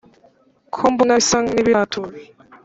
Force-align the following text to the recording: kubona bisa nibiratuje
kubona 0.73 1.13
bisa 1.19 1.37
nibiratuje 1.53 2.21